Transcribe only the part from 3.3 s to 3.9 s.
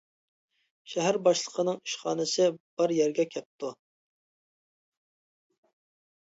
كەپتۇ.